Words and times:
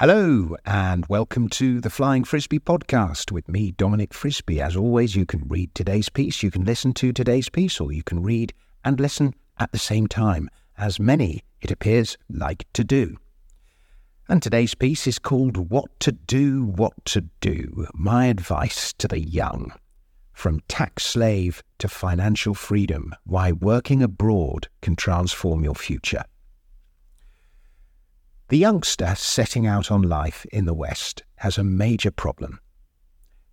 Hello, 0.00 0.54
and 0.64 1.04
welcome 1.06 1.48
to 1.48 1.80
the 1.80 1.90
Flying 1.90 2.22
Frisby 2.22 2.60
podcast 2.60 3.32
with 3.32 3.48
me, 3.48 3.72
Dominic 3.72 4.14
Frisby. 4.14 4.60
As 4.60 4.76
always, 4.76 5.16
you 5.16 5.26
can 5.26 5.42
read 5.48 5.74
today's 5.74 6.08
piece, 6.08 6.40
you 6.40 6.52
can 6.52 6.64
listen 6.64 6.92
to 6.92 7.12
today's 7.12 7.48
piece, 7.48 7.80
or 7.80 7.90
you 7.90 8.04
can 8.04 8.22
read 8.22 8.52
and 8.84 9.00
listen 9.00 9.34
at 9.58 9.72
the 9.72 9.78
same 9.80 10.06
time, 10.06 10.48
as 10.76 11.00
many, 11.00 11.42
it 11.60 11.72
appears, 11.72 12.16
like 12.30 12.64
to 12.74 12.84
do. 12.84 13.16
And 14.28 14.40
today's 14.40 14.76
piece 14.76 15.08
is 15.08 15.18
called 15.18 15.68
What 15.68 15.90
to 15.98 16.12
Do, 16.12 16.62
What 16.62 16.92
to 17.06 17.22
Do 17.40 17.88
My 17.92 18.26
Advice 18.26 18.92
to 18.98 19.08
the 19.08 19.18
Young. 19.18 19.72
From 20.32 20.60
tax 20.68 21.06
slave 21.06 21.60
to 21.78 21.88
financial 21.88 22.54
freedom, 22.54 23.16
why 23.24 23.50
working 23.50 24.04
abroad 24.04 24.68
can 24.80 24.94
transform 24.94 25.64
your 25.64 25.74
future. 25.74 26.22
The 28.48 28.56
youngster 28.56 29.14
setting 29.14 29.66
out 29.66 29.90
on 29.90 30.00
life 30.00 30.46
in 30.50 30.64
the 30.64 30.72
West 30.72 31.22
has 31.36 31.58
a 31.58 31.64
major 31.64 32.10
problem. 32.10 32.60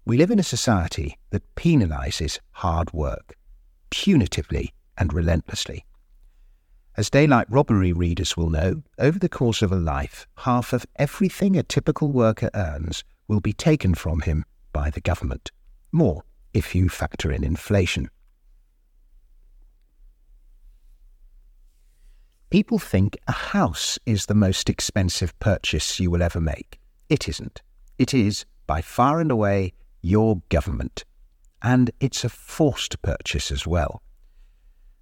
We 0.06 0.16
live 0.16 0.32
in 0.32 0.40
a 0.40 0.44
society 0.44 1.18
that 1.32 1.56
penalises 1.56 2.40
hard 2.52 2.94
work, 2.94 3.36
punitively 3.92 4.70
and 4.98 5.12
relentlessly. 5.12 5.86
As 6.96 7.10
daylight 7.10 7.48
robbery 7.50 7.92
readers 7.92 8.38
will 8.38 8.50
know, 8.50 8.84
over 8.98 9.20
the 9.20 9.28
course 9.28 9.62
of 9.62 9.74
a 9.74 9.76
life, 9.76 10.28
half 10.38 10.72
of 10.72 10.86
everything 10.96 11.58
a 11.58 11.64
typical 11.64 12.14
worker 12.14 12.50
earns 12.54 13.04
will 13.28 13.42
be 13.42 13.52
taken 13.52 13.96
from 13.96 14.22
him 14.22 14.46
by 14.72 14.90
the 14.90 15.02
government. 15.02 15.52
More 15.92 16.24
if 16.54 16.74
you 16.74 16.88
factor 16.88 17.34
in 17.34 17.44
inflation. 17.44 18.10
People 22.56 22.80
think 22.80 23.18
a 23.28 23.34
house 23.34 24.00
is 24.06 24.28
the 24.28 24.34
most 24.34 24.70
expensive 24.70 25.38
purchase 25.42 26.00
you 26.00 26.10
will 26.10 26.24
ever 26.24 26.40
make. 26.40 26.80
It 27.10 27.28
isn't. 27.28 27.62
It 27.98 28.14
is, 28.14 28.46
by 28.66 28.80
far 28.80 29.20
and 29.20 29.30
away, 29.30 29.74
your 30.02 30.42
government. 30.48 31.04
And 31.62 31.92
it's 32.00 32.24
a 32.24 32.30
forced 32.30 33.02
purchase 33.02 33.52
as 33.52 33.68
well. 33.68 34.02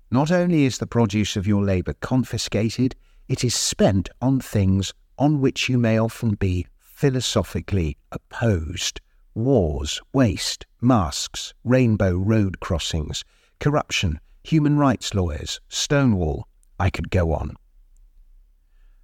Not 0.10 0.32
only 0.32 0.66
is 0.66 0.80
the 0.80 0.88
produce 0.88 1.36
of 1.36 1.46
your 1.46 1.64
labour 1.64 1.94
confiscated, 1.94 2.96
it 3.28 3.44
is 3.44 3.54
spent 3.54 4.10
on 4.20 4.40
things 4.40 4.92
on 5.20 5.40
which 5.40 5.70
you 5.70 5.78
may 5.78 6.00
often 6.00 6.34
be 6.34 6.66
philosophically 6.80 7.98
opposed 8.12 9.00
wars, 9.36 10.02
waste, 10.12 10.66
masks, 10.82 11.54
rainbow 11.64 12.18
road 12.18 12.60
crossings, 12.62 13.24
corruption, 13.60 14.20
human 14.44 14.80
rights 14.80 15.14
lawyers, 15.14 15.62
Stonewall, 15.70 16.48
I 16.80 16.90
could 16.90 17.10
go 17.10 17.34
on. 17.34 17.56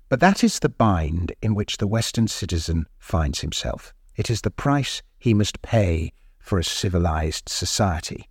But 0.10 0.20
that 0.22 0.44
is 0.44 0.60
the 0.60 0.70
bind 0.70 1.34
in 1.42 1.54
which 1.54 1.78
the 1.78 1.88
Western 1.88 2.28
citizen 2.28 2.88
finds 2.98 3.42
himself. 3.42 3.94
It 4.16 4.30
is 4.30 4.42
the 4.42 4.52
price 4.52 5.02
he 5.20 5.34
must 5.34 5.62
pay 5.62 6.12
for 6.40 6.58
a 6.58 6.64
civilized 6.64 7.48
society. 7.48 8.28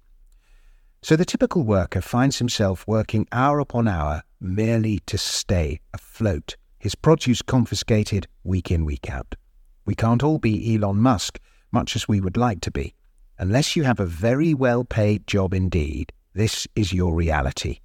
So 1.03 1.15
the 1.15 1.25
typical 1.25 1.63
worker 1.63 2.01
finds 2.01 2.39
himself 2.39 2.85
working 2.89 3.29
hour 3.31 3.61
upon 3.61 3.87
hour 3.87 4.23
merely 4.41 4.99
to 5.07 5.17
stay 5.17 5.81
afloat, 5.95 6.57
his 6.79 6.97
produce 6.97 7.43
confiscated 7.43 8.27
week 8.43 8.73
in, 8.73 8.85
week 8.85 9.09
out. 9.09 9.37
We 9.85 9.95
can't 9.95 10.25
all 10.25 10.39
be 10.39 10.75
Elon 10.75 10.99
Musk, 10.99 11.39
much 11.71 11.95
as 11.95 12.09
we 12.09 12.21
would 12.21 12.37
like 12.37 12.61
to 12.63 12.73
be. 12.73 12.95
Unless 13.39 13.77
you 13.77 13.85
have 13.85 14.01
a 14.01 14.07
very 14.07 14.53
well 14.53 14.83
paid 14.83 15.27
job 15.29 15.55
indeed, 15.55 16.13
this 16.35 16.67
is 16.75 16.93
your 16.93 17.15
reality. 17.15 17.79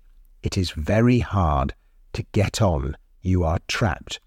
It 0.44 0.58
is 0.58 0.72
very 0.72 1.20
hard 1.20 1.74
to 2.12 2.24
get 2.34 2.62
on. 2.62 2.98
You 3.22 3.44
are 3.46 3.60
trapped. 3.68 4.20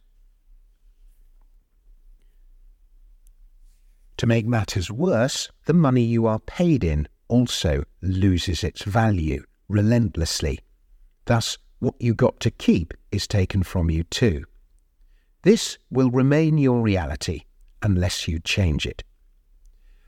To 4.16 4.26
make 4.26 4.46
matters 4.46 4.90
worse, 4.90 5.50
the 5.66 5.74
money 5.74 6.02
you 6.02 6.26
are 6.26 6.38
paid 6.38 6.82
in 6.82 7.06
also 7.28 7.84
loses 8.00 8.64
its 8.64 8.82
value 8.82 9.44
relentlessly. 9.68 10.60
Thus, 11.26 11.58
what 11.80 11.94
you 12.00 12.14
got 12.14 12.40
to 12.40 12.50
keep 12.50 12.94
is 13.12 13.26
taken 13.26 13.62
from 13.62 13.90
you 13.90 14.04
too. 14.04 14.44
This 15.42 15.76
will 15.90 16.10
remain 16.10 16.56
your 16.56 16.80
reality 16.80 17.42
unless 17.82 18.26
you 18.26 18.38
change 18.38 18.86
it. 18.86 19.04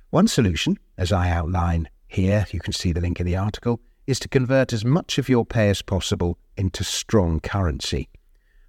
One 0.09 0.27
solution, 0.27 0.79
as 0.97 1.13
I 1.13 1.29
outline 1.29 1.91
here, 2.07 2.47
you 2.51 2.61
can 2.61 2.73
see 2.73 2.93
the 2.93 3.03
link 3.03 3.21
in 3.21 3.27
the 3.27 3.37
article, 3.37 3.83
is 4.09 4.19
to 4.19 4.29
convert 4.29 4.73
as 4.73 4.87
much 4.87 5.19
of 5.19 5.29
your 5.29 5.45
pay 5.45 5.69
as 5.69 5.83
possible 5.83 6.39
into 6.57 6.83
strong 6.83 7.39
currency. 7.41 8.09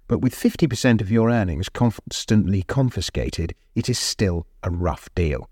But 0.06 0.18
with 0.20 0.34
50% 0.34 1.00
of 1.00 1.10
your 1.10 1.30
earnings 1.30 1.70
constantly 1.70 2.62
confiscated, 2.62 3.54
it 3.74 3.88
is 3.88 3.98
still 3.98 4.46
a 4.62 4.70
rough 4.70 5.08
deal. 5.14 5.48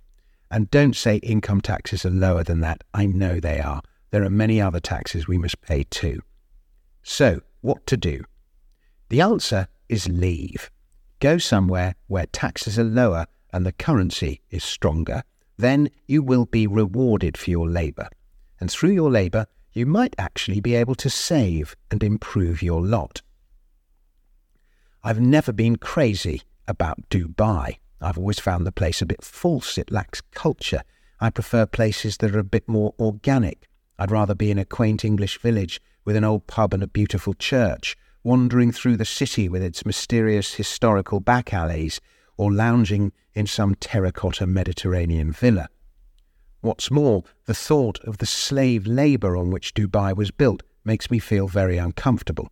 And 0.50 0.71
don't 0.71 0.94
say 0.94 1.16
income 1.16 1.62
taxes 1.62 2.04
are 2.04 2.10
lower 2.10 2.44
than 2.44 2.60
that. 2.60 2.84
I 2.93 3.06
know 3.06 3.41
they 3.41 3.60
are. 3.60 3.81
There 4.10 4.22
are 4.25 4.31
many 4.31 4.60
other 4.60 4.78
taxes 4.78 5.26
we 5.26 5.38
must 5.38 5.62
pay 5.62 5.84
too. 5.84 6.20
So, 7.03 7.41
what 7.62 7.87
to 7.87 7.97
do? 7.97 8.25
The 9.09 9.22
answer 9.22 9.69
is 9.88 10.06
leave. 10.06 10.70
Go 11.19 11.38
somewhere 11.38 11.94
where 12.09 12.26
taxes 12.26 12.78
are 12.78 12.84
lower 12.84 13.26
and 13.55 13.65
the 13.65 13.72
currency 13.72 14.43
is 14.50 14.62
stronger. 14.62 15.22
Then 15.56 15.88
you 16.06 16.22
will 16.22 16.44
be 16.44 16.66
rewarded 16.66 17.38
for 17.38 17.50
your 17.50 17.66
labour. 17.66 18.09
And 18.60 18.70
through 18.70 18.91
your 18.91 19.10
labour, 19.10 19.47
you 19.78 19.87
might 19.87 20.15
actually 20.19 20.61
be 20.61 20.75
able 20.75 20.97
to 20.97 21.09
save 21.09 21.77
and 21.89 22.03
improve 22.03 22.62
your 22.62 22.84
lot. 22.84 23.22
I've 25.05 25.21
never 25.21 25.53
been 25.53 25.77
crazy 25.77 26.43
about 26.66 27.09
Dubai. 27.11 27.78
I've 28.00 28.19
always 28.19 28.41
found 28.41 28.67
the 28.67 28.72
place 28.72 29.00
a 29.00 29.06
bit 29.06 29.22
false. 29.22 29.78
It 29.78 29.93
lacks 29.93 30.21
culture. 30.33 30.83
I 31.21 31.31
prefer 31.31 31.65
places 31.65 32.17
that 32.17 32.34
are 32.34 32.41
a 32.41 32.44
bit 32.44 32.69
more 32.69 32.93
organic. 32.99 33.69
I'd 34.00 34.11
rather 34.11 34.34
be 34.34 34.50
in 34.50 34.59
a 34.59 34.65
quaint 34.65 35.05
English 35.05 35.38
village 35.38 35.81
with 36.05 36.17
an 36.17 36.25
old 36.25 36.49
pub 36.49 36.75
and 36.75 36.83
a 36.83 36.88
beautiful 36.88 37.34
church, 37.34 37.97
wandering 38.25 38.72
through 38.72 38.97
the 38.97 39.05
city 39.05 39.49
with 39.49 39.62
its 39.62 39.87
mysterious 39.87 40.55
historical 40.55 41.21
back 41.21 41.55
alleys, 41.55 42.00
or 42.37 42.53
lounging 42.53 43.12
in 43.33 43.47
some 43.47 43.77
terracotta 43.77 44.47
Mediterranean 44.47 45.31
villa. 45.31 45.69
What's 46.61 46.91
more, 46.91 47.23
the 47.47 47.55
thought 47.55 48.01
of 48.01 48.19
the 48.19 48.27
slave 48.27 48.87
labour 48.87 49.37
on 49.37 49.51
which 49.51 49.75
Dubai 49.75 50.17
was 50.17 50.33
built 50.33 50.63
makes 50.85 51.11
me 51.11 51.19
feel 51.19 51.47
very 51.47 51.79
uncomfortable. 51.79 52.49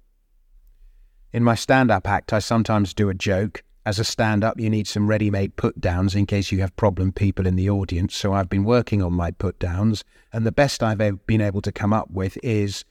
In 1.33 1.43
my 1.43 1.57
stand 1.57 1.91
up 1.91 2.09
act, 2.09 2.33
I 2.33 2.39
sometimes 2.39 2.95
do 2.95 3.09
a 3.09 3.15
joke. 3.15 3.65
As 3.85 3.99
a 3.99 4.05
stand 4.05 4.45
up, 4.45 4.61
you 4.61 4.71
need 4.71 4.87
some 4.87 5.09
ready 5.09 5.31
made 5.31 5.57
put 5.57 5.81
downs 5.81 6.15
in 6.15 6.27
case 6.27 6.53
you 6.53 6.61
have 6.61 6.75
problem 6.77 7.13
people 7.13 7.47
in 7.47 7.57
the 7.57 7.69
audience, 7.69 8.15
so 8.15 8.33
I've 8.33 8.49
been 8.49 8.65
working 8.65 9.03
on 9.03 9.13
my 9.13 9.33
put 9.33 9.59
downs, 9.59 10.05
and 10.33 10.47
the 10.47 10.53
best 10.53 10.83
I've 10.83 11.27
been 11.27 11.41
able 11.41 11.63
to 11.63 11.73
come 11.73 11.93
up 11.93 12.11
with 12.11 12.39
is 12.43 12.85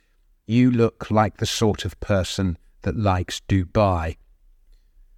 You 0.48 0.70
look 0.70 1.10
like 1.10 1.38
the 1.38 1.46
sort 1.46 1.86
of 1.86 2.00
person 2.00 2.58
that 2.84 2.96
likes 2.96 3.42
Dubai. 3.48 4.18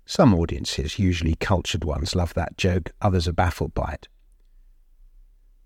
Some 0.05 0.33
audiences, 0.33 0.97
usually 0.97 1.35
cultured 1.35 1.83
ones, 1.83 2.15
love 2.15 2.33
that 2.35 2.57
joke, 2.57 2.91
others 3.01 3.27
are 3.27 3.33
baffled 3.33 3.73
by 3.73 3.91
it. 3.93 4.07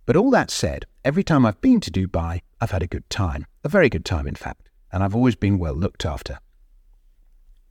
But 0.05 0.15
all 0.15 0.31
that 0.31 0.51
said, 0.51 0.85
every 1.05 1.23
time 1.23 1.45
I've 1.45 1.61
been 1.61 1.79
to 1.81 1.91
Dubai, 1.91 2.41
I've 2.59 2.71
had 2.71 2.83
a 2.83 2.87
good 2.87 3.09
time. 3.09 3.45
A 3.63 3.69
very 3.69 3.89
good 3.89 4.05
time, 4.05 4.27
in 4.27 4.35
fact. 4.35 4.69
And 4.91 5.03
I've 5.03 5.15
always 5.15 5.35
been 5.35 5.59
well 5.59 5.73
looked 5.73 6.05
after. 6.05 6.39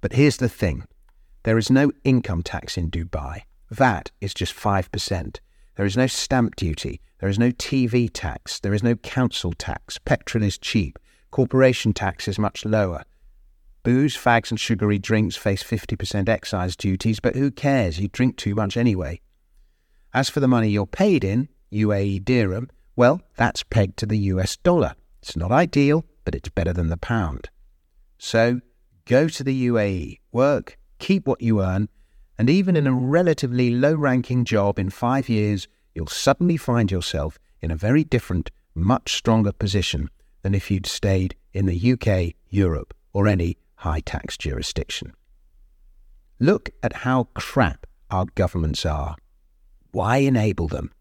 But 0.01 0.13
here's 0.13 0.39
the 0.39 0.49
thing 0.49 0.85
there 1.43 1.59
is 1.59 1.71
no 1.71 1.91
income 2.05 2.43
tax 2.43 2.77
in 2.77 2.91
Dubai. 2.91 3.43
VAT 3.71 4.11
is 4.21 4.35
just 4.35 4.55
5%. 4.55 5.39
There 5.77 5.87
is 5.87 5.97
no 5.97 6.07
stamp 6.07 6.57
duty. 6.57 7.01
There 7.21 7.29
is 7.29 7.39
no 7.39 7.51
TV 7.51 8.11
tax. 8.13 8.61
There 8.61 8.75
is 8.75 8.83
no 8.83 8.95
council 8.97 9.53
tax. 9.53 9.99
Petrol 9.99 10.45
is 10.45 10.59
cheap. 10.59 10.99
Corporation 11.31 11.93
tax 11.93 12.29
is 12.29 12.39
much 12.39 12.65
lower. 12.65 13.05
Booze, 13.83 14.17
fags, 14.17 14.51
and 14.51 14.61
sugary 14.61 14.99
drinks 14.99 15.37
face 15.37 15.63
50% 15.63 16.29
excise 16.29 16.77
duties, 16.77 17.21
but 17.21 17.35
who 17.35 17.51
cares? 17.51 17.99
You 17.99 18.09
drink 18.09 18.37
too 18.37 18.55
much 18.55 18.77
anyway. 18.77 19.21
As 20.13 20.29
for 20.29 20.41
the 20.41 20.49
money 20.49 20.69
you're 20.69 20.87
paid 20.87 21.25
in, 21.25 21.49
UAE 21.73 22.25
dirham, 22.25 22.69
well, 22.97 23.21
that's 23.37 23.63
pegged 23.63 23.97
to 23.99 24.07
the 24.07 24.19
US 24.19 24.57
dollar. 24.57 24.95
It's 25.23 25.37
not 25.37 25.53
ideal, 25.53 26.05
but 26.25 26.35
it's 26.35 26.49
better 26.49 26.73
than 26.73 26.89
the 26.89 26.97
pound. 26.97 27.51
So 28.19 28.61
go 29.05 29.29
to 29.29 29.45
the 29.45 29.69
UAE, 29.69 30.19
work, 30.33 30.79
keep 30.99 31.27
what 31.27 31.43
you 31.43 31.63
earn, 31.63 31.89
and 32.39 32.49
even 32.49 32.77
in 32.77 32.87
a 32.87 32.93
relatively 32.93 33.71
low 33.71 33.95
ranking 33.95 34.45
job 34.45 34.79
in 34.79 34.91
five 34.91 35.29
years, 35.29 35.69
you'll 35.95 36.07
suddenly 36.07 36.57
find 36.57 36.91
yourself 36.91 37.39
in 37.61 37.71
a 37.71 37.77
very 37.77 38.05
different, 38.05 38.51
much 38.75 39.15
stronger 39.15 39.53
position 39.53 40.09
than 40.43 40.55
if 40.55 40.71
you'd 40.71 40.87
stayed 40.87 41.35
in 41.53 41.67
the 41.67 41.93
UK, 41.93 42.35
Europe, 42.49 42.95
or 43.13 43.27
any 43.27 43.59
high 43.77 44.01
tax 44.01 44.37
jurisdiction. 44.37 45.13
Look 46.39 46.71
at 46.83 47.05
how 47.05 47.25
crap 47.35 47.87
our 48.11 48.27
governments 48.35 48.87
are. 48.87 49.17
Why 49.93 50.19
enable 50.19 50.69
them? 50.69 50.93